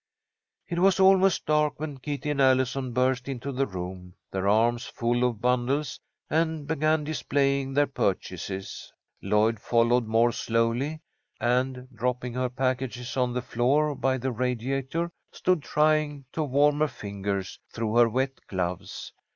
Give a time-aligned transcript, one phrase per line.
[0.67, 5.23] It was almost dark when Kitty and Allison burst into the room, their arms full
[5.23, 8.91] of bundles, and began displaying their purchases.
[9.21, 11.01] Lloyd followed more slowly,
[11.39, 16.87] and, dropping her packages on the floor by the radiator, stood trying to warm her
[16.87, 19.13] fingers through her wet gloves.